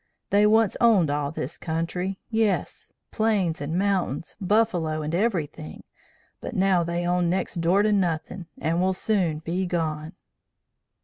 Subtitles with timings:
[0.31, 5.83] They once owned all this country, yes, Plains and Mountains, buffalo and everything,
[6.39, 10.13] but now they own next door to nuthin, and will soon be gone.'